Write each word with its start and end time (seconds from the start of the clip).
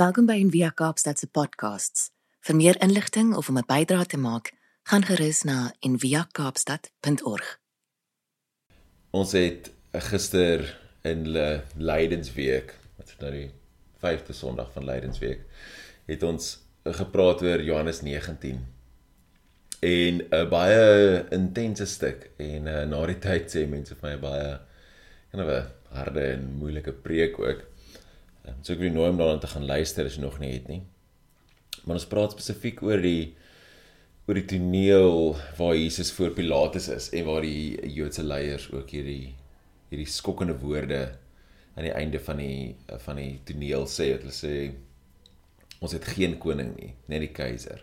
Welkom 0.00 0.24
by 0.24 0.38
Envia 0.40 0.70
Kaapstad 0.72 1.18
se 1.20 1.26
podcasts. 1.28 2.06
Vir 2.40 2.56
meer 2.56 2.76
inligting 2.80 3.34
of 3.36 3.48
om 3.52 3.58
'n 3.58 3.66
bydrae 3.68 4.06
te 4.06 4.16
maak, 4.16 4.52
gaan 4.88 5.04
gerus 5.04 5.42
na 5.44 5.74
enviakaapstad.org. 5.80 7.58
Ons 9.10 9.32
het 9.32 9.70
gister 9.92 10.78
in 11.02 11.28
Le 11.28 11.62
Lydensweek, 11.76 12.74
wat 12.96 13.08
is 13.08 13.16
nou 13.18 13.30
die 13.30 13.50
5de 14.00 14.32
Sondag 14.32 14.72
van 14.72 14.84
Lydensweek, 14.84 15.40
het 16.06 16.22
ons 16.22 16.58
gepraat 16.84 17.42
oor 17.42 17.62
Johannes 17.62 18.00
19 18.00 18.66
en 19.80 20.14
'n 20.30 20.48
baie 20.48 21.26
intense 21.30 21.86
stuk 21.86 22.30
en 22.36 22.66
uh, 22.66 22.84
na 22.84 23.06
die 23.06 23.18
tyd 23.18 23.52
sê 23.52 23.68
mense 23.68 23.94
vir 23.94 24.10
my 24.10 24.16
baie 24.18 24.60
kind 25.30 25.42
of 25.42 25.48
'n 25.48 25.66
harde 25.92 26.24
en 26.32 26.56
moeilike 26.56 26.92
preek 26.92 27.38
ook. 27.38 27.69
Um, 28.46 28.62
so 28.62 28.72
ek 28.72 28.80
wil 28.80 28.94
nooi 28.94 29.10
om 29.12 29.20
daarna 29.20 29.40
te 29.42 29.50
gaan 29.52 29.68
luister 29.68 30.08
as 30.08 30.16
jy 30.16 30.24
nog 30.24 30.38
nie 30.40 30.54
het 30.54 30.68
nie. 30.70 30.80
Maar 31.84 31.98
ons 31.98 32.08
praat 32.08 32.34
spesifiek 32.36 32.82
oor 32.84 33.02
die 33.04 33.34
oor 34.28 34.38
die 34.38 34.46
toneel 34.46 35.34
waar 35.58 35.74
Jesus 35.74 36.12
voor 36.14 36.30
Pilatus 36.36 36.86
is 36.92 37.08
en 37.16 37.26
waar 37.26 37.42
die 37.42 37.74
Joodse 37.90 38.22
leiers 38.22 38.68
ook 38.70 38.92
hierdie 38.94 39.34
hierdie 39.90 40.06
skokkende 40.06 40.54
woorde 40.60 41.00
aan 41.74 41.86
die 41.88 41.94
einde 41.96 42.20
van 42.22 42.38
die 42.38 42.76
van 43.06 43.18
die 43.18 43.40
toneel 43.48 43.88
sê. 43.90 44.12
Hulle 44.14 44.34
sê 44.34 44.54
ons 45.80 45.96
het 45.96 46.06
geen 46.14 46.36
koning 46.38 46.74
nie, 46.76 46.92
net 47.10 47.24
die 47.26 47.34
keiser. 47.34 47.82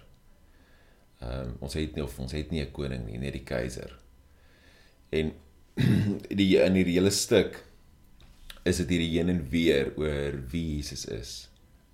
Ehm 1.19 1.49
um, 1.49 1.53
ons 1.65 1.75
het 1.77 1.95
nie 1.97 2.05
of 2.05 2.17
ons 2.21 2.33
het 2.37 2.51
nie 2.53 2.63
'n 2.63 2.71
koning 2.71 3.05
nie, 3.05 3.17
net 3.17 3.33
die 3.33 3.43
keiser. 3.43 3.97
En 5.11 5.33
die 6.39 6.49
in 6.57 6.77
hierdie 6.79 6.97
hele 6.97 7.11
stuk 7.11 7.66
is 8.67 8.81
dit 8.83 8.93
hierdie 8.95 9.13
heen 9.15 9.31
en 9.33 9.43
weer 9.51 9.91
oor 9.99 10.37
wie 10.51 10.77
Jesus 10.77 11.07
is. 11.13 11.33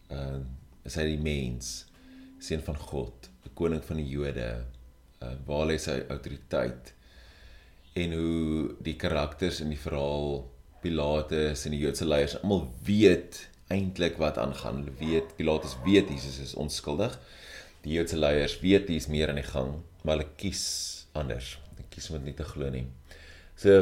Ehm 0.09 0.41
um, 0.41 0.51
is 0.83 0.97
hy 0.99 1.05
die 1.07 1.21
mens, 1.23 1.85
seun 2.43 2.59
van 2.65 2.75
God, 2.75 3.29
die 3.45 3.53
koning 3.55 3.79
van 3.87 4.01
die 4.01 4.09
Jode, 4.11 4.49
uh, 5.23 5.29
waar 5.47 5.69
lê 5.69 5.77
sy 5.79 6.01
autoriteit? 6.11 6.91
En 7.95 8.15
hoe 8.17 8.73
die 8.83 8.97
karakters 8.99 9.61
in 9.63 9.71
die 9.71 9.79
verhaal 9.79 10.41
Pilatus 10.83 11.63
en 11.63 11.71
die 11.71 11.79
Joodse 11.85 12.03
leiers 12.03 12.35
almal 12.41 12.65
weet 12.83 13.45
eintlik 13.71 14.19
wat 14.19 14.41
aangaan. 14.41 14.81
Hulle 14.81 14.97
weet 14.99 15.37
Pilatus 15.37 15.77
weet 15.85 16.11
Jesus 16.11 16.41
is 16.43 16.57
onskuldig 16.59 17.15
die 17.83 17.97
Joodse 17.97 18.17
leiers 18.17 18.55
weet 18.63 18.87
dis 18.87 19.09
meer 19.11 19.31
aan 19.31 19.41
die 19.41 19.47
gang, 19.47 19.75
maar 20.03 20.17
hulle 20.17 20.29
kies 20.39 20.63
anders. 21.19 21.57
Hulle 21.73 21.87
kies 21.91 22.09
om 22.09 22.19
dit 22.19 22.29
nie 22.29 22.37
te 22.37 22.47
glo 22.47 22.69
nie. 22.71 22.85
So 23.59 23.81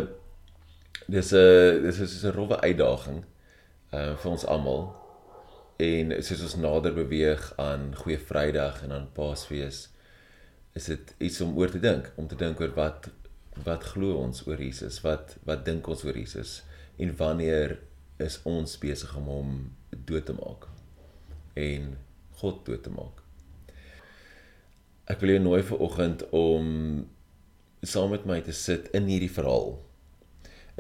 dis 1.08 1.32
'n 1.34 1.82
dis 1.82 2.00
is 2.00 2.24
'n 2.24 2.32
rowwe 2.32 2.62
uitdaging 2.62 3.24
uh 3.94 4.16
vir 4.16 4.32
ons 4.32 4.46
almal. 4.46 4.96
En 5.78 6.24
soos 6.24 6.42
ons 6.42 6.56
nader 6.56 6.94
beweeg 6.94 7.54
aan 7.58 7.96
Goeie 7.96 8.20
Vrydag 8.20 8.84
en 8.84 8.92
aan 8.92 9.10
Paasfees, 9.14 9.90
is 10.74 10.86
dit 10.86 11.16
iets 11.18 11.42
om 11.42 11.58
oor 11.58 11.72
te 11.72 11.80
dink, 11.80 12.12
om 12.16 12.28
te 12.28 12.36
dink 12.36 12.60
oor 12.60 12.74
wat 12.76 13.10
wat 13.66 13.84
glo 13.84 14.16
ons 14.16 14.48
oor 14.48 14.62
Jesus? 14.62 15.02
Wat 15.02 15.38
wat 15.44 15.66
dink 15.66 15.88
ons 15.88 16.04
oor 16.04 16.18
Jesus? 16.18 16.64
En 16.98 17.16
wanneer 17.16 17.80
is 18.18 18.40
ons 18.44 18.78
besig 18.78 19.16
om 19.18 19.26
hom 19.26 19.76
dood 19.90 20.26
te 20.26 20.34
maak 20.34 20.68
en 21.54 21.98
God 22.32 22.66
dood 22.66 22.84
te 22.84 22.90
maak? 22.90 23.24
Ek 25.06 25.20
wil 25.20 25.30
jou 25.30 25.40
nooi 25.44 25.64
vir 25.64 25.80
oggend 25.80 26.30
om 26.30 27.08
saam 27.82 28.10
met 28.10 28.26
my 28.26 28.42
te 28.42 28.54
sit 28.54 28.88
in 28.94 29.10
hierdie 29.10 29.34
verhaal 29.34 29.82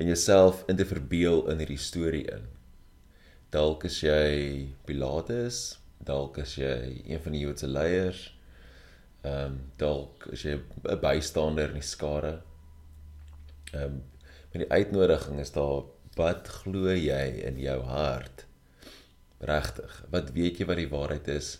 en 0.01 0.07
jouself 0.07 0.63
in 0.67 0.75
te 0.75 0.85
verbeel 0.85 1.43
in 1.51 1.59
hierdie 1.61 1.77
storie 1.77 2.23
in. 2.33 2.47
Dalk 3.53 3.83
is 3.85 3.99
jy 4.01 4.71
Pilatus, 4.87 5.59
dalk 6.01 6.39
is 6.41 6.55
jy 6.57 6.77
een 7.05 7.21
van 7.21 7.35
die 7.35 7.41
Joodse 7.43 7.69
leiers. 7.69 8.23
Ehm 9.21 9.51
um, 9.51 9.59
dalk 9.77 10.25
is 10.33 10.47
jy 10.47 10.55
'n 10.57 10.97
bystander 11.03 11.69
in 11.69 11.77
die 11.77 11.85
skare. 11.85 12.39
Ehm 13.75 13.83
um, 13.83 14.01
met 14.53 14.63
die 14.63 14.71
uitnodiging 14.71 15.39
is 15.39 15.53
daar 15.53 15.85
wat 16.17 16.47
glo 16.47 16.95
jy 16.95 17.45
in 17.45 17.59
jou 17.61 17.77
hart? 17.85 18.45
Regtig, 19.39 20.03
wat 20.09 20.33
weet 20.33 20.57
jy 20.57 20.65
wat 20.65 20.81
die 20.81 20.89
waarheid 20.89 21.27
is? 21.27 21.59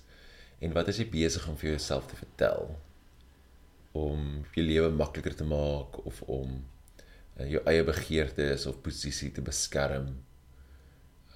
En 0.59 0.73
wat 0.73 0.87
is 0.87 0.97
jy 0.97 1.09
besig 1.09 1.47
om 1.47 1.57
vir 1.57 1.75
jouself 1.75 2.09
te 2.09 2.15
vertel 2.15 2.75
om 3.91 4.45
jou 4.55 4.65
lewe 4.65 4.89
makliker 4.89 5.35
te 5.35 5.43
maak 5.43 6.05
of 6.05 6.21
om 6.21 6.63
uh, 7.39 7.47
jou 7.49 7.61
eie 7.69 7.83
begeertes 7.87 8.67
of 8.69 8.81
posisie 8.83 9.31
te 9.35 9.43
beskerm 9.45 10.11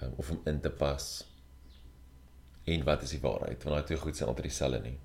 um, 0.02 0.14
of 0.18 0.32
om 0.32 0.42
in 0.50 0.62
te 0.62 0.70
pas? 0.70 1.26
En 2.66 2.86
wat 2.88 3.04
is 3.06 3.16
die 3.16 3.22
waarheid? 3.24 3.64
Want 3.64 3.76
daai 3.76 3.90
twee 3.90 4.02
goed 4.02 4.18
sien 4.18 4.28
altyd 4.28 4.50
dieselfde 4.50 4.82
nie. 4.86 4.96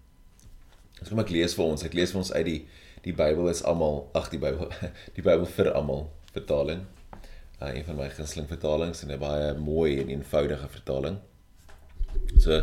As 1.00 1.08
kom 1.08 1.20
ek 1.22 1.32
lees 1.32 1.56
vir 1.56 1.66
ons, 1.66 1.84
ek 1.84 1.96
lees 1.96 2.14
vir 2.14 2.22
ons 2.22 2.32
uit 2.36 2.46
die 2.48 2.60
die 3.00 3.14
Bybel 3.16 3.46
is 3.48 3.62
almal, 3.64 4.10
ag 4.12 4.26
die 4.28 4.40
Bybel, 4.40 4.68
die 5.16 5.24
Bybel 5.24 5.46
vir 5.48 5.70
almal 5.72 6.10
vertaling. 6.34 6.84
Uh, 7.60 7.70
een 7.72 7.84
van 7.86 7.96
my 7.96 8.08
gunsteling 8.12 8.48
vertalings 8.48 9.02
en 9.04 9.12
'n 9.12 9.20
baie 9.20 9.52
mooi 9.56 10.00
en 10.00 10.12
eenvoudige 10.12 10.68
vertaling. 10.68 11.20
So 12.40 12.60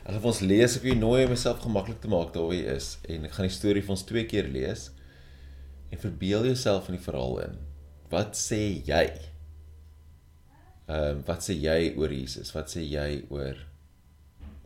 Ek 0.00 0.16
gaan 0.16 0.30
ons 0.30 0.40
lees 0.40 0.78
ek 0.78 0.84
wil 0.86 0.96
nooi 0.96 1.24
om 1.26 1.34
myself 1.34 1.60
gemaklik 1.60 2.00
te 2.00 2.08
maak 2.08 2.32
daar 2.32 2.48
waar 2.48 2.56
jy 2.56 2.72
is 2.72 2.94
en 3.12 3.26
ek 3.28 3.34
gaan 3.36 3.46
die 3.46 3.54
storie 3.54 3.82
vir 3.84 3.92
ons 3.94 4.04
twee 4.08 4.24
keer 4.26 4.48
lees 4.48 4.88
en 5.90 5.98
verbeel 5.98 6.46
jouself 6.50 6.88
in 6.88 6.96
die 6.96 7.04
verhaal 7.04 7.38
in. 7.46 7.58
Wat 8.10 8.38
sê 8.38 8.60
jy? 8.86 9.04
Ehm 10.90 11.20
um, 11.20 11.24
wat 11.26 11.44
sê 11.46 11.54
jy 11.54 11.92
oor 11.98 12.10
Jesus? 12.10 12.54
Wat 12.54 12.70
sê 12.70 12.82
jy 12.82 13.24
oor 13.30 13.58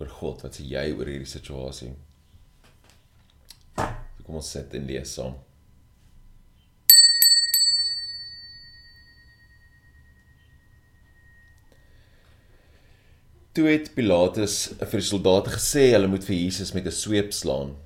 oor 0.01 0.13
God? 0.21 0.45
Wat 0.45 0.57
sê 0.57 0.65
jy 0.69 0.87
oor 0.97 1.11
hierdie 1.11 1.29
situasie? 1.29 1.93
Kom 4.25 4.39
ons 4.41 4.53
sit 4.57 4.73
en 4.77 4.87
lees 4.89 5.11
saam. 5.19 5.37
Toe 13.55 13.69
het 13.69 13.93
Pilatus 13.95 14.57
vir 14.81 14.99
die 14.99 15.07
soldate 15.07 15.53
gesê 15.55 15.91
hulle 15.93 16.09
moet 16.11 16.25
vir 16.27 16.41
Jesus 16.41 16.73
met 16.75 16.89
'n 16.89 17.01
sweep 17.03 17.31
slaan. 17.33 17.77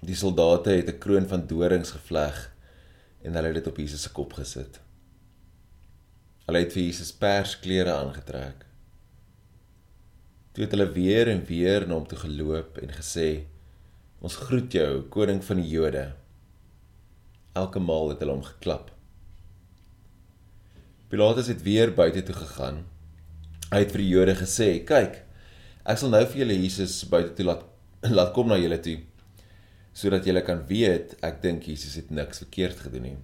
Die 0.00 0.16
soldate 0.16 0.70
het 0.70 0.88
'n 0.88 0.98
kroon 0.98 1.26
van 1.28 1.46
dorings 1.46 1.90
gevleg 1.90 2.54
en 3.22 3.34
hulle 3.34 3.46
het 3.46 3.54
dit 3.54 3.66
op 3.66 3.76
Jesus 3.76 4.02
se 4.02 4.12
kop 4.12 4.32
gesit. 4.32 4.80
Hulle 6.46 6.58
het 6.58 6.72
vir 6.72 6.82
Jesus 6.82 7.12
persklere 7.12 7.92
aangetrek. 7.92 8.64
Toe 10.52 10.64
het 10.64 10.70
hulle 10.70 10.92
weer 10.92 11.28
en 11.28 11.44
weer 11.44 11.86
na 11.86 11.94
hom 11.94 12.06
toe 12.06 12.18
geloop 12.18 12.78
en 12.78 12.90
gesê: 12.90 13.44
"Ons 14.20 14.36
groet 14.36 14.72
jou, 14.72 15.02
koning 15.02 15.44
van 15.44 15.56
die 15.56 15.68
Jode." 15.68 16.14
Elke 17.52 17.78
maal 17.78 18.08
het 18.08 18.18
hulle 18.18 18.32
hom 18.32 18.44
geklap. 18.44 18.90
Pilatus 21.08 21.46
het 21.46 21.62
weer 21.62 21.94
buite 21.94 22.22
toe 22.22 22.34
gegaan 22.34 22.84
Hy 23.68 23.82
het 23.82 23.90
vir 23.92 24.00
die 24.00 24.12
Jode 24.14 24.34
gesê: 24.38 24.68
"Kyk, 24.88 25.18
ek 25.84 25.98
sal 26.00 26.08
nou 26.08 26.22
vir 26.24 26.40
julle 26.40 26.54
Jesus 26.56 27.04
buite 27.04 27.34
toe 27.36 27.44
laat 27.44 27.64
laat 28.00 28.32
kom 28.32 28.48
na 28.48 28.56
julle 28.56 28.78
toe 28.80 28.96
sodat 29.98 30.26
julle 30.28 30.44
kan 30.46 30.60
weet 30.68 31.16
ek 31.26 31.40
dink 31.42 31.66
Jesus 31.66 31.96
het 31.98 32.12
niks 32.14 32.42
verkeerd 32.44 32.84
gedoen 32.86 33.06
nie." 33.08 33.16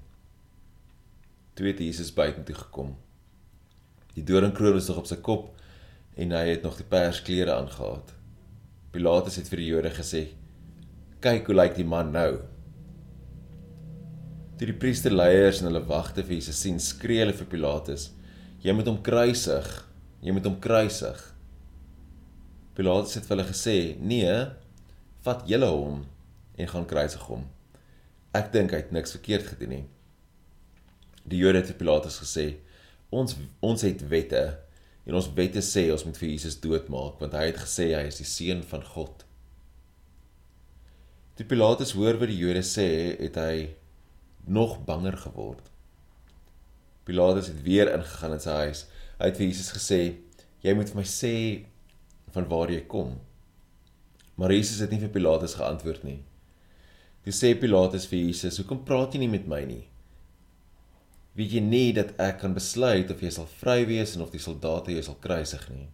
Toe 1.55 1.69
het 1.71 1.79
Jesus 1.79 2.11
buite 2.15 2.43
toe 2.43 2.57
gekom. 2.59 2.97
Die 4.15 4.25
doringkroon 4.27 4.75
was 4.75 4.89
nog 4.89 5.05
op 5.05 5.07
sy 5.07 5.21
kop 5.23 5.53
en 6.17 6.35
hy 6.35 6.49
het 6.49 6.67
nog 6.67 6.77
die 6.79 6.89
persklere 6.91 7.55
aangetree. 7.55 8.19
Pilatus 8.95 9.39
het 9.39 9.49
vir 9.51 9.63
die 9.63 9.71
Jode 9.71 9.91
gesê: 9.91 10.27
"Kyk 11.21 11.47
hoe 11.47 11.55
lyk 11.55 11.75
die 11.77 11.87
man 11.87 12.13
nou." 12.13 12.43
Toe 14.59 14.67
die 14.67 14.79
priesterleiers 14.79 15.61
en 15.61 15.67
hulle 15.71 15.87
wagte 15.87 16.23
vir 16.23 16.37
Jesus 16.37 16.61
sien, 16.61 16.79
skree 16.79 17.25
hulle 17.25 17.33
vir 17.33 17.47
Pilatus: 17.47 18.11
"Jy 18.63 18.73
moet 18.73 18.87
hom 18.87 19.03
kruisig." 19.03 19.85
jy 20.25 20.33
moet 20.33 20.47
hom 20.49 20.57
kruisig. 20.63 21.21
Pilatus 22.75 23.19
het 23.19 23.27
vir 23.29 23.37
hulle 23.37 23.49
gesê: 23.51 23.77
"Nee, 24.01 24.35
vat 25.25 25.45
julle 25.49 25.69
hom 25.69 26.05
en 26.57 26.69
gaan 26.69 26.87
kruisig 26.87 27.23
hom. 27.29 27.45
Ek 28.35 28.53
dink 28.53 28.73
hy 28.75 28.83
het 28.83 28.93
niks 28.93 29.15
verkeerd 29.17 29.47
gedoen 29.53 29.75
nie." 29.75 29.85
Die 31.25 31.41
Jode 31.41 31.63
het 31.63 31.71
vir 31.73 31.79
Pilatus 31.81 32.21
gesê: 32.23 32.57
"Ons 33.11 33.37
ons 33.61 33.83
het 33.83 34.09
wette 34.09 34.59
en 35.07 35.15
ons 35.15 35.31
wette 35.35 35.63
sê 35.63 35.91
ons 35.93 36.05
moet 36.05 36.17
vir 36.17 36.29
Jesus 36.29 36.61
doodmaak 36.61 37.21
want 37.21 37.33
hy 37.33 37.47
het 37.47 37.63
gesê 37.63 37.95
hy 37.95 38.07
is 38.09 38.21
die 38.23 38.29
seun 38.29 38.63
van 38.63 38.85
God." 38.85 39.25
Toe 41.37 41.47
Pilatus 41.47 41.93
hoor 41.93 42.19
wat 42.19 42.29
die 42.29 42.39
Jode 42.39 42.63
sê, 42.63 43.17
het 43.19 43.37
hy 43.37 43.75
nog 44.47 44.85
banger 44.85 45.17
geword. 45.17 45.71
Pilatus 47.05 47.49
het 47.49 47.63
weer 47.63 47.91
ingegaan 47.93 48.33
in 48.33 48.41
sy 48.41 48.51
huis 48.51 48.87
Hy 49.19 49.31
het 49.31 49.39
vir 49.39 49.47
Jesus 49.47 49.71
gesê: 49.71 50.01
"Jy 50.63 50.75
moet 50.75 50.91
vir 50.91 50.97
my 50.97 51.07
sê 51.07 51.35
van 52.35 52.49
waar 52.49 52.71
jy 52.71 52.81
kom." 52.87 53.21
Maar 54.37 54.53
Jesus 54.53 54.81
het 54.81 54.91
nie 54.91 54.99
vir 54.99 55.09
Pilatus 55.09 55.55
geantwoord 55.55 56.03
nie. 56.05 56.25
Toe 57.25 57.33
sê 57.33 57.55
Pilatus 57.57 58.05
vir 58.05 58.19
Jesus: 58.27 58.59
"Hoekom 58.61 58.83
praat 58.85 59.15
jy 59.15 59.23
nie 59.23 59.33
met 59.33 59.47
my 59.49 59.63
nie? 59.65 59.85
Weet 61.35 61.55
jy 61.57 61.63
nie 61.65 61.93
dat 61.97 62.13
ek 62.21 62.43
kan 62.43 62.53
besluit 62.55 63.11
of 63.11 63.23
jy 63.25 63.31
sal 63.33 63.49
vry 63.63 63.81
wees 63.89 64.13
en 64.15 64.23
of 64.23 64.31
die 64.31 64.43
soldate 64.47 64.93
jou 64.93 65.05
sal 65.07 65.17
kruisig 65.25 65.65
nie?" 65.73 65.89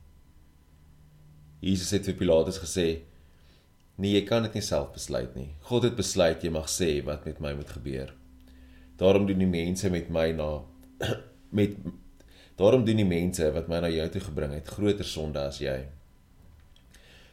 Jesus 1.62 1.92
het 1.94 2.08
vir 2.10 2.18
Pilatus 2.18 2.58
gesê: 2.58 3.02
"Nee, 3.96 4.16
jy 4.18 4.24
kan 4.26 4.42
dit 4.42 4.58
nie 4.58 4.66
self 4.66 4.92
besluit 4.92 5.36
nie. 5.36 5.54
God 5.70 5.84
het 5.84 5.96
besluit 5.96 6.42
jy 6.42 6.50
mag 6.50 6.66
sê 6.66 7.04
wat 7.04 7.24
met 7.24 7.40
my 7.40 7.54
moet 7.54 7.70
gebeur. 7.78 8.10
Daarom 8.98 9.26
doen 9.26 9.38
die 9.38 9.46
mense 9.46 9.88
met 9.90 10.10
my 10.10 10.32
na 10.32 10.64
met 11.58 11.78
daarom 12.58 12.84
doen 12.84 12.96
die 12.96 13.06
mense 13.06 13.52
wat 13.54 13.68
my 13.68 13.80
na 13.80 13.88
jou 13.88 14.08
toe 14.08 14.20
gebring 14.20 14.52
het 14.58 14.66
groter 14.66 15.06
sonde 15.06 15.38
as 15.38 15.62
jy." 15.62 15.86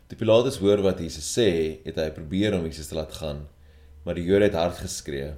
Toe 0.08 0.18
Pilatus 0.18 0.62
hoor 0.62 0.86
wat 0.86 1.00
Jesus 1.00 1.26
sê, 1.34 1.82
het 1.84 1.98
hy 1.98 2.12
probeer 2.12 2.54
om 2.56 2.64
Jesus 2.64 2.88
te 2.88 2.96
laat 2.96 3.12
gaan, 3.12 3.48
maar 4.08 4.16
die 4.16 4.24
Jode 4.24 4.48
het 4.48 4.56
hard 4.56 4.78
geskree: 4.80 5.34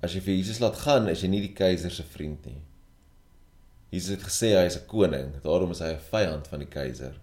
"As 0.00 0.12
jy 0.14 0.20
vir 0.22 0.36
Jesus 0.36 0.60
laat 0.62 0.76
gaan, 0.84 1.08
is 1.10 1.22
jy 1.24 1.28
nie 1.32 1.40
die 1.42 1.54
keiser 1.58 1.90
se 1.90 2.04
vriend 2.06 2.46
nie." 2.46 2.60
Jesus 3.90 4.14
het 4.14 4.22
gesê 4.28 4.54
hy 4.54 4.66
is 4.70 4.76
'n 4.78 4.86
koning, 4.86 5.32
daarom 5.42 5.72
is 5.72 5.80
hy 5.80 5.90
'n 5.90 6.06
vyand 6.10 6.46
van 6.46 6.60
die 6.60 6.68
keiser. 6.68 7.18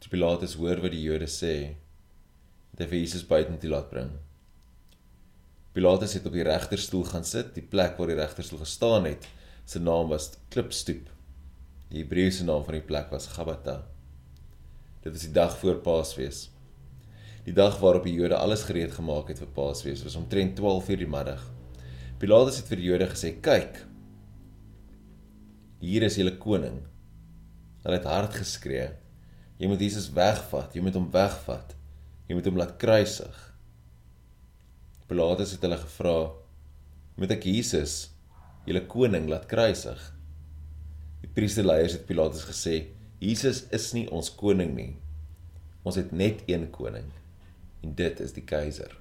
Toe 0.00 0.10
Pilatus 0.10 0.54
hoor 0.54 0.82
wat 0.82 0.92
die 0.92 1.02
Jode 1.02 1.26
sê, 1.26 1.76
het 2.70 2.80
hy 2.80 2.86
vir 2.86 2.98
Jesus 2.98 3.24
buitentoe 3.26 3.70
laat 3.70 3.90
bring. 3.90 4.10
Pilatus 5.72 6.12
het 6.12 6.26
op 6.26 6.32
die 6.32 6.44
regterstoel 6.44 7.04
gaan 7.04 7.24
sit, 7.24 7.54
die 7.54 7.62
plek 7.62 7.96
waar 7.96 8.06
die 8.06 8.20
regterstoel 8.20 8.58
gestaan 8.58 9.04
het. 9.04 9.26
Sy 9.64 9.78
naam 9.78 10.08
was 10.08 10.36
Klipstoep. 10.50 11.08
Die 11.90 12.02
Hebreëse 12.02 12.44
naam 12.44 12.64
van 12.64 12.74
die 12.74 12.86
plek 12.86 13.10
was 13.10 13.26
Gabata. 13.26 13.86
Dit 15.02 15.12
was 15.12 15.22
die 15.22 15.32
dag 15.32 15.58
voor 15.58 15.74
Paasfees. 15.74 16.50
Die 17.48 17.56
dag 17.56 17.78
waarop 17.80 18.04
die 18.04 18.12
Jode 18.12 18.36
alles 18.36 18.66
gereed 18.68 18.90
gemaak 18.92 19.30
het 19.32 19.38
vir 19.40 19.48
Paasfees, 19.56 20.02
was 20.04 20.18
omtrent 20.20 20.58
12:00 20.58 20.98
die 21.00 21.08
middag. 21.08 21.40
Pilatus 22.20 22.58
het 22.60 22.66
vir 22.68 22.76
die 22.76 22.88
Jode 22.90 23.06
gesê: 23.08 23.40
"Kyk, 23.40 23.86
Hier 25.78 26.02
is 26.02 26.16
julle 26.18 26.34
koning. 26.42 26.80
Hulle 27.84 27.96
het 27.96 28.06
hard 28.10 28.34
geskree. 28.34 28.88
Jy 29.58 29.68
moet 29.70 29.80
Jesus 29.80 30.08
wegvat, 30.10 30.74
jy 30.74 30.82
moet 30.82 30.96
hom 30.98 31.06
wegvat. 31.14 31.76
Jy 32.28 32.34
moet 32.34 32.48
hom 32.50 32.58
laat 32.58 32.74
kruisig. 32.82 33.38
Pilatus 35.06 35.54
het 35.54 35.62
hulle 35.62 35.78
gevra: 35.78 36.32
"Moet 37.16 37.30
ek 37.30 37.44
Jesus, 37.44 38.10
julle 38.66 38.84
koning, 38.86 39.28
laat 39.30 39.46
kruisig?" 39.46 40.02
Die 41.22 41.30
priesterleiers 41.30 41.92
het 41.92 42.06
Pilatus 42.06 42.44
gesê: 42.44 42.88
"Jesus 43.20 43.64
is 43.70 43.92
nie 43.94 44.10
ons 44.10 44.34
koning 44.34 44.74
nie. 44.74 44.96
Ons 45.84 45.96
het 45.96 46.12
net 46.12 46.42
een 46.46 46.70
koning, 46.70 47.08
en 47.82 47.94
dit 47.94 48.20
is 48.20 48.32
die 48.32 48.44
keiser." 48.44 48.96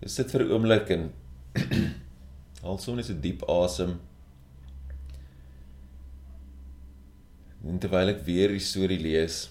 Dit 0.00 0.10
sit 0.10 0.30
vir 0.30 0.44
'n 0.44 0.52
oomblik 0.52 0.88
in 0.88 1.12
Haal 2.64 2.78
sommer 2.78 3.04
'n 3.04 3.20
diep 3.20 3.42
asem. 3.48 4.00
En 7.64 7.78
terwyl 7.78 8.12
ek 8.12 8.24
weer 8.24 8.48
die 8.52 8.60
storie 8.60 9.00
lees, 9.00 9.50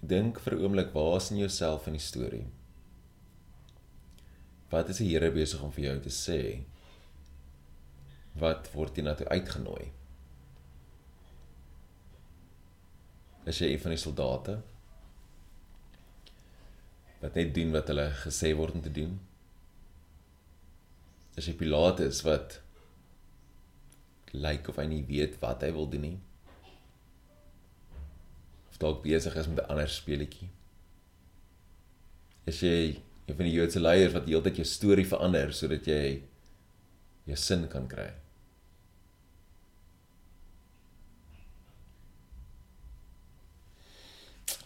dink 0.00 0.40
vir 0.44 0.56
'n 0.56 0.64
oomblik, 0.64 0.92
waar 0.92 1.16
is 1.16 1.30
in 1.30 1.40
jouself 1.40 1.86
in 1.86 1.96
die 1.96 2.06
storie? 2.12 2.46
Wat 4.70 4.88
is 4.88 4.98
die 5.00 5.08
Here 5.08 5.30
besig 5.30 5.62
om 5.62 5.72
vir 5.72 5.84
jou 5.84 5.98
te 6.00 6.12
sê? 6.12 6.40
Wat 8.34 8.72
word 8.72 8.96
jy 8.96 9.04
na 9.04 9.14
toe 9.14 9.28
uitgenooi? 9.28 9.92
Is 13.46 13.62
jy 13.62 13.72
een 13.72 13.80
van 13.80 13.94
die 13.94 14.02
soldate? 14.02 14.58
Wat 17.20 17.34
net 17.38 17.54
doen 17.54 17.72
wat 17.72 17.88
hulle 17.88 18.10
gesê 18.24 18.52
word 18.58 18.74
om 18.74 18.82
te 18.82 18.92
doen? 18.92 19.16
is 21.36 21.50
hy 21.50 21.54
Pilatus 21.58 22.22
wat 22.24 22.60
lyk 24.36 24.68
of 24.72 24.78
hy 24.80 24.86
nie 24.88 25.02
weet 25.08 25.36
wat 25.42 25.62
hy 25.64 25.70
wil 25.76 25.88
doen 25.92 26.04
nie. 26.08 26.16
Of 28.70 28.80
dalk 28.80 29.02
besig 29.04 29.36
is 29.36 29.48
met 29.48 29.60
'n 29.64 29.70
ander 29.72 29.88
speletjie. 29.88 30.48
Is 32.46 32.60
jy 32.60 33.00
een 33.26 33.36
van 33.36 33.46
die 33.48 33.52
Joodse 33.52 33.80
leiers 33.80 34.12
wat 34.12 34.28
heeltyd 34.28 34.56
jou 34.56 34.64
storie 34.64 35.06
verander 35.06 35.52
sodat 35.52 35.86
jy 35.86 36.22
jou 37.24 37.36
sin 37.36 37.68
kan 37.68 37.88
kry? 37.88 38.12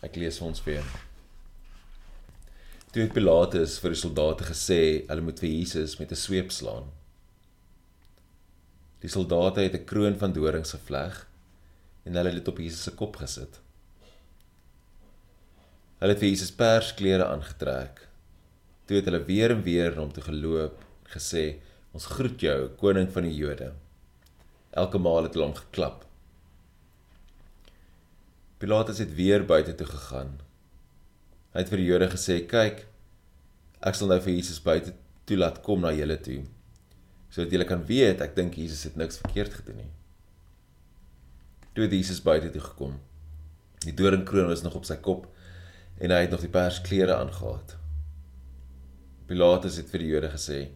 Ek 0.01 0.17
lees 0.17 0.39
vir 0.41 0.49
ons 0.49 0.63
weer. 0.65 0.87
Toe 2.91 3.05
het 3.05 3.13
Pilatus 3.15 3.77
vir 3.83 3.93
die 3.95 4.01
soldate 4.01 4.47
gesê 4.49 4.81
hulle 5.07 5.23
moet 5.23 5.41
vir 5.43 5.53
Jesus 5.53 5.99
met 6.01 6.13
'n 6.13 6.19
sweep 6.19 6.51
slaan. 6.51 6.89
Die 9.01 9.13
soldate 9.13 9.61
het 9.61 9.75
'n 9.75 9.85
kroon 9.85 10.17
van 10.19 10.33
dorings 10.33 10.73
gevleg 10.73 11.27
en 12.05 12.15
hulle 12.15 12.33
het 12.33 12.39
dit 12.39 12.49
op 12.49 12.59
Jesus 12.59 12.83
se 12.83 12.91
kop 12.91 13.17
gesit. 13.17 13.61
Hulle 16.01 16.13
het 16.13 16.21
vir 16.21 16.29
Jesus 16.29 16.51
persklere 16.51 17.25
aangetrek. 17.25 18.09
Toe 18.87 18.97
het 18.97 19.05
hulle 19.05 19.25
weer 19.25 19.51
en 19.51 19.63
weer 19.63 19.91
na 19.95 20.01
hom 20.01 20.13
toe 20.13 20.23
geloop 20.23 20.79
en 21.05 21.11
gesê: 21.13 21.61
"Ons 21.93 22.07
groet 22.07 22.41
jou, 22.41 22.69
koning 22.69 23.13
van 23.13 23.23
die 23.23 23.37
Jode." 23.37 23.73
Elke 24.71 24.99
maal 24.99 25.23
het 25.23 25.35
hulle 25.35 25.47
hom 25.47 25.55
geklap. 25.55 26.10
Pilatus 28.61 29.01
het 29.01 29.15
weer 29.17 29.43
buite 29.49 29.75
toe 29.75 29.89
gegaan 29.89 30.37
Hy 31.51 31.65
het 31.65 31.71
vir 31.73 31.81
die 31.83 31.89
Jode 31.89 32.07
gesê: 32.13 32.37
"Kyk, 32.47 32.85
ek 33.83 33.97
sal 33.99 34.11
nou 34.13 34.21
vir 34.23 34.37
Jesus 34.37 34.61
buite 34.63 34.93
toe 35.27 35.37
laat 35.39 35.63
kom 35.67 35.81
na 35.83 35.91
julle 35.91 36.17
toe, 36.23 36.45
sodat 37.31 37.51
julle 37.55 37.67
kan 37.67 37.83
weet 37.87 38.23
ek 38.23 38.37
dink 38.37 38.55
Jesus 38.55 38.85
het 38.87 38.97
niks 38.97 39.19
verkeerd 39.19 39.57
gedoen 39.59 39.83
nie." 39.83 39.91
Toe 41.75 41.85
het 41.87 41.93
Jesus 41.93 42.23
buite 42.23 42.51
toe 42.51 42.63
gekom. 42.63 43.01
Die 43.83 43.95
doringkroon 43.95 44.51
was 44.51 44.63
nog 44.63 44.75
op 44.79 44.87
sy 44.87 44.97
kop 44.97 45.27
en 45.99 46.11
hy 46.11 46.23
het 46.23 46.31
nog 46.31 46.41
die 46.41 46.53
persklere 46.53 47.17
aangetree. 47.17 47.79
Pilatus 49.27 49.77
het 49.79 49.91
vir 49.91 49.99
die 49.99 50.13
Jode 50.15 50.31
gesê: 50.31 50.71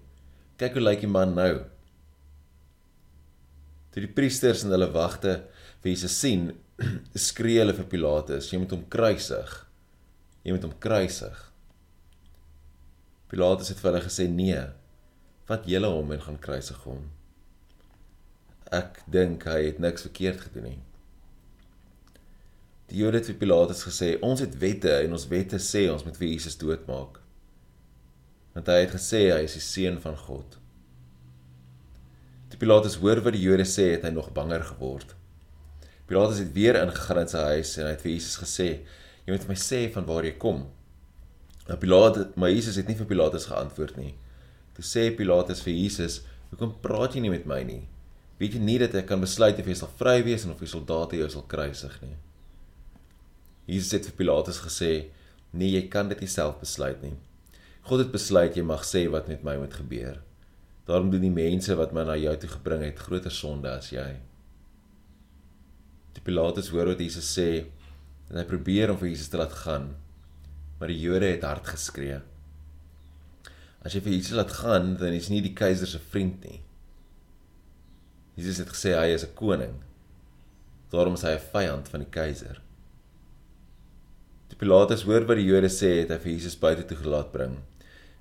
"Kyk 0.58 0.74
hoe 0.74 0.82
lyk 0.82 1.00
die 1.06 1.10
man 1.10 1.34
nou." 1.34 1.64
Toe 3.94 4.02
die 4.02 4.10
priesters 4.10 4.64
en 4.64 4.74
hulle 4.74 4.90
wagte 4.90 5.44
vir 5.82 5.92
Jesus 5.92 6.18
sien, 6.18 6.50
skree 7.28 7.60
hulle 7.60 7.76
vir 7.76 7.86
Pilatus: 7.90 8.50
"Jy 8.52 8.62
moet 8.62 8.74
hom 8.76 8.88
kruisig." 8.90 9.64
jy 10.44 10.52
moet 10.52 10.64
hom 10.66 10.76
kruisig. 10.78 11.36
Pilatus 13.32 13.72
het 13.72 13.80
vir 13.80 13.90
hulle 13.90 14.04
gesê 14.04 14.26
nee. 14.30 14.60
Vat 15.48 15.68
julle 15.68 15.90
hom 15.90 16.12
en 16.12 16.24
gaan 16.24 16.40
kruisig 16.40 16.80
hom. 16.84 17.06
Ek 18.72 19.00
dink 19.12 19.46
hy 19.48 19.60
het 19.70 19.80
niks 19.80 20.04
verkeerd 20.06 20.44
gedoen 20.44 20.68
nie. 20.68 20.80
Die 22.90 23.00
Jode 23.00 23.22
het 23.22 23.30
vir 23.30 23.38
Pilatus 23.40 23.80
gesê 23.88 24.14
ons 24.24 24.42
het 24.44 24.56
wette 24.60 24.92
en 25.00 25.16
ons 25.16 25.28
wette 25.30 25.60
sê 25.60 25.86
ons 25.92 26.04
moet 26.04 26.18
vir 26.20 26.30
Jesus 26.34 26.58
doodmaak. 26.60 27.20
Want 28.54 28.68
hy 28.70 28.82
het 28.82 28.92
gesê 28.94 29.24
hy 29.32 29.40
is 29.48 29.56
die 29.56 29.64
seun 29.64 29.96
van 30.04 30.18
God. 30.20 30.58
Toe 32.52 32.60
Pilatus 32.60 33.00
hoor 33.00 33.24
wat 33.24 33.34
die 33.34 33.42
Jode 33.42 33.64
sê, 33.66 33.94
het 33.96 34.04
hy 34.04 34.12
nog 34.12 34.28
banger 34.36 34.62
geword. 34.74 35.16
Pilatus 36.06 36.42
het 36.42 36.52
weer 36.52 36.76
ingegaan 36.82 37.22
in 37.22 37.30
sy 37.32 37.42
huis 37.54 37.70
en 37.78 37.86
hy 37.86 37.94
het 37.94 38.02
vir 38.04 38.12
Jesus 38.12 38.36
gesê 38.36 38.68
jy 39.24 39.32
moet 39.32 39.46
my 39.48 39.56
sê 39.56 39.86
van 39.94 40.04
waar 40.04 40.26
jy 40.26 40.34
kom. 40.40 40.66
Nou 41.64 41.76
Pilatus, 41.80 42.34
maar 42.36 42.52
Jesus 42.52 42.76
het 42.76 42.90
nie 42.90 42.96
vir 42.98 43.08
Pilatus 43.08 43.46
geantwoord 43.48 43.96
nie. 43.96 44.12
Toe 44.76 44.84
sê 44.84 45.06
Pilatus 45.16 45.62
vir 45.64 45.72
Jesus, 45.72 46.20
"Hoekom 46.50 46.74
praat 46.82 47.14
jy 47.14 47.20
nie 47.20 47.30
met 47.30 47.46
my 47.46 47.62
nie? 47.62 47.88
Weet 48.38 48.52
jy 48.54 48.60
nie 48.60 48.78
dat 48.78 48.94
ek 48.94 49.06
kan 49.06 49.20
besluit 49.20 49.58
of 49.58 49.66
jy 49.66 49.74
sal 49.74 49.88
vry 49.98 50.22
wees 50.22 50.44
en 50.44 50.50
of 50.50 50.58
die 50.58 50.66
soldate 50.66 51.16
jou 51.16 51.28
sal 51.30 51.42
kruisig 51.48 52.02
nie?" 52.02 52.16
Jesus 53.66 53.92
het 53.92 54.04
vir 54.04 54.12
Pilatus 54.16 54.58
gesê, 54.58 55.06
"Nee, 55.52 55.70
jy 55.70 55.88
kan 55.88 56.08
dit 56.08 56.20
nie 56.20 56.28
self 56.28 56.60
besluit 56.60 57.02
nie. 57.02 57.16
God 57.84 57.98
het 57.98 58.12
besluit 58.12 58.56
jy 58.56 58.62
mag 58.62 58.82
sê 58.82 59.10
wat 59.10 59.28
met 59.28 59.42
my 59.42 59.56
moet 59.56 59.72
gebeur. 59.72 60.20
Daarom 60.86 61.10
doen 61.10 61.20
die 61.20 61.30
mense 61.30 61.74
wat 61.74 61.92
my 61.92 62.04
na 62.04 62.14
jou 62.14 62.36
toe 62.36 62.48
gebring 62.48 62.82
het 62.82 62.98
groter 62.98 63.30
sonde 63.30 63.70
as 63.70 63.90
jy." 63.90 64.20
Die 66.14 66.22
Pilatus 66.22 66.70
hoor 66.72 66.92
wat 66.92 67.02
Jesus 67.02 67.26
sê 67.36 67.48
en 68.30 68.38
hy 68.38 68.44
probeer 68.48 68.92
om 68.92 68.98
vir 69.00 69.10
Jesus 69.10 69.30
te 69.32 69.40
laat 69.40 69.54
gaan. 69.64 69.90
Maar 70.78 70.90
die 70.90 71.00
Jode 71.00 71.30
het 71.30 71.46
hard 71.46 71.66
geskree. 71.70 72.20
As 73.84 73.94
jy 73.94 74.00
vir 74.04 74.14
Jesus 74.16 74.36
laat 74.38 74.52
gaan, 74.62 74.94
dan 75.00 75.12
is 75.12 75.28
nie 75.28 75.42
die 75.44 75.54
keiser 75.56 75.90
se 75.90 76.00
vriend 76.12 76.44
nie. 76.46 76.60
Jesus 78.34 78.62
het 78.62 78.72
gesê 78.72 78.94
hy 78.96 79.12
is 79.14 79.24
'n 79.24 79.34
koning. 79.34 79.82
Daarom 80.90 81.14
is 81.14 81.22
hy 81.22 81.34
'n 81.34 81.48
vyand 81.52 81.88
van 81.88 82.00
die 82.00 82.10
keiser. 82.10 82.60
Die 84.48 84.56
Pilatus 84.56 85.02
hoor 85.02 85.24
wat 85.26 85.36
die 85.36 85.46
Jode 85.46 85.68
sê, 85.68 86.00
het 86.00 86.10
hy 86.10 86.18
vir 86.18 86.32
Jesus 86.32 86.56
buite 86.56 86.84
toe 86.86 86.96
gelaat 86.96 87.32
bring. 87.32 87.58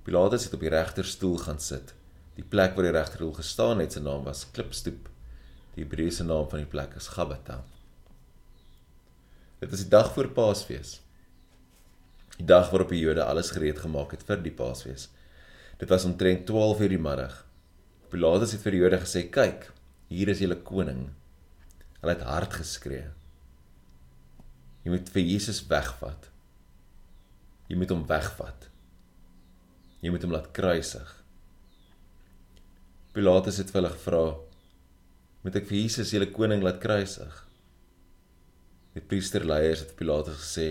Pilatus 0.03 0.43
het 0.45 0.53
op 0.53 0.59
die 0.59 0.69
regterstoel 0.69 1.37
gaan 1.37 1.59
sit. 1.59 1.93
Die 2.35 2.43
plek 2.43 2.75
waar 2.75 2.83
die 2.83 2.91
regterstoel 2.91 3.33
gestaan 3.33 3.79
het, 3.79 3.93
se 3.93 3.99
naam 3.99 4.23
was 4.23 4.47
Klipstoep. 4.51 5.09
Die 5.75 5.83
Hebreëse 5.83 6.23
naam 6.23 6.49
van 6.49 6.59
die 6.59 6.69
plek 6.69 6.95
is 6.95 7.07
Gabata. 7.07 7.63
Dit 9.63 9.71
is 9.71 9.85
die 9.85 9.93
dag 9.93 10.11
voor 10.13 10.27
Paasfees. 10.35 10.97
Die 12.37 12.47
dag 12.49 12.71
waarop 12.73 12.91
die 12.91 12.99
Jode 12.99 13.23
alles 13.23 13.53
gereed 13.55 13.79
gemaak 13.79 14.11
het 14.15 14.25
vir 14.27 14.41
die 14.43 14.51
Paasfees. 14.51 15.07
Dit 15.79 15.89
was 15.89 16.05
omtrent 16.09 16.43
12:00 16.49 16.91
die 16.91 16.99
middag. 16.99 17.45
Pilatus 18.11 18.51
het 18.57 18.61
vir 18.61 18.75
die 18.75 18.83
Jode 18.83 18.99
gesê: 19.05 19.29
"Kyk, 19.29 19.71
Hier 20.13 20.29
is 20.29 20.43
julle 20.43 20.59
koning. 20.61 21.07
Hulle 22.01 22.13
het 22.13 22.25
hard 22.27 22.53
geskree. 22.59 23.07
Jy 24.83 24.91
moet 24.93 25.07
vir 25.09 25.23
Jesus 25.23 25.63
wegvat. 25.71 26.27
Jy 27.71 27.79
moet 27.79 27.93
hom 27.95 28.03
wegvat. 28.05 28.67
Jy 30.03 30.11
moet 30.13 30.25
hom 30.27 30.35
laat 30.35 30.51
kruisig. 30.53 31.15
Pilatus 33.15 33.57
het 33.63 33.71
vir 33.71 33.81
hulle 33.81 33.93
gevra: 33.95 34.21
"Moet 35.43 35.55
ek 35.55 35.67
vir 35.71 35.77
Jesus, 35.79 36.13
julle 36.13 36.29
koning, 36.29 36.61
laat 36.61 36.81
kruisig?" 36.83 37.52
Die 38.93 39.01
priesterleiers 39.01 39.79
het 39.79 39.95
Pilatus 39.97 40.37
gesê: 40.41 40.67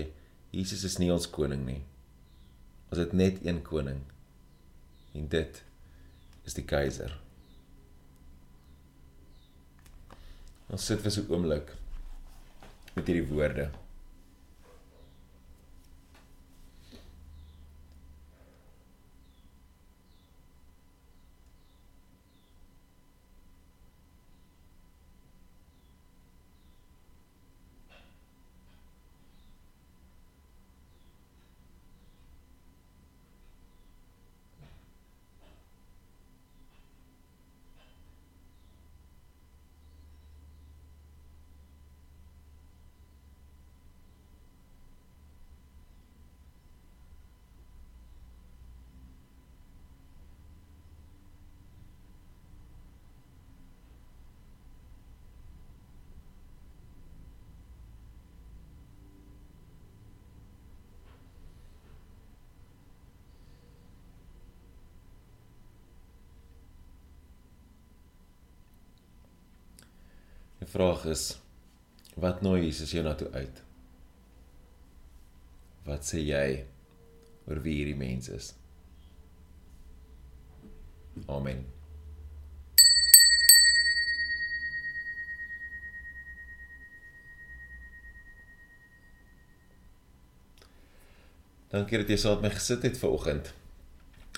"Jesus 0.51 0.83
is 0.83 0.97
nie 0.97 1.11
ons 1.11 1.29
koning 1.29 1.65
nie. 1.65 1.83
Ons 2.91 2.99
het 2.99 3.13
net 3.13 3.45
een 3.45 3.61
koning. 3.61 4.01
En 5.13 5.27
dit 5.27 5.63
is 6.45 6.53
die 6.53 6.65
keiser." 6.65 7.19
Ons 10.69 10.85
sit 10.85 11.01
vir 11.01 11.11
so 11.11 11.21
'n 11.21 11.31
oomblik 11.31 11.75
met 12.95 13.07
hierdie 13.07 13.27
woorde. 13.27 13.71
Vraag 70.73 71.05
is 71.05 71.23
wat 72.17 72.41
nooi 72.41 72.63
Jesus 72.63 72.91
jou 72.93 73.03
na 73.05 73.13
toe 73.17 73.29
uit? 73.33 73.61
Wat 75.85 76.05
sê 76.07 76.21
jy 76.23 76.63
oor 77.45 77.61
wie 77.61 77.75
hierdie 77.77 77.97
mens 77.99 78.29
is? 78.33 78.53
Amen. 81.29 81.61
Dankie 91.73 92.01
dat 92.01 92.09
jy 92.09 92.17
saam 92.21 92.41
met 92.41 92.49
my 92.49 92.55
gesit 92.57 92.85
het 92.85 92.97
vanoggend. 93.01 93.53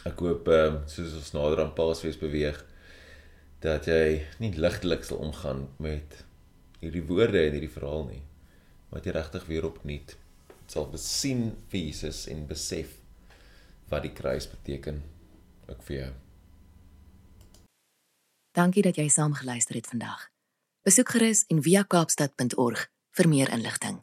Ek 0.07 0.19
hoop 0.23 0.47
ehm 0.51 0.81
soos 0.91 1.15
ons 1.19 1.33
nader 1.35 1.63
aan 1.63 1.75
Paasfees 1.75 2.19
beweeg 2.19 2.59
dat 3.65 3.87
jy 3.89 4.21
nie 4.39 4.53
ligtelik 4.53 5.05
sal 5.05 5.23
omgaan 5.25 5.65
met 5.81 6.21
hierdie 6.81 7.03
woorde 7.09 7.41
en 7.41 7.55
hierdie 7.57 7.71
verhaal 7.71 8.05
nie, 8.11 8.21
maar 8.91 9.01
jy 9.05 9.15
regtig 9.15 9.47
weer 9.49 9.65
opnuut 9.65 10.15
sal 10.69 10.87
besien 10.89 11.51
vir 11.69 11.79
Jesus 11.87 12.25
en 12.31 12.45
besef 12.49 12.95
wat 13.91 14.05
die 14.05 14.13
kruis 14.13 14.47
beteken 14.49 15.01
ook 15.69 15.83
vir 15.89 15.97
jou. 15.97 16.13
Dankie 18.55 18.85
dat 18.85 18.97
jy 18.97 19.09
saam 19.11 19.35
geluister 19.35 19.75
het 19.75 19.89
vandag. 19.91 20.29
Besoek 20.85 21.09
gerus 21.17 21.43
en 21.51 21.61
via 21.65 21.83
kaapstad.org 21.83 22.87
vir 23.17 23.27
meer 23.29 23.51
inligting. 23.51 23.99